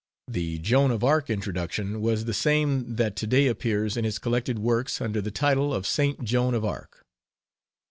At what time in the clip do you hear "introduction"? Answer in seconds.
1.29-2.01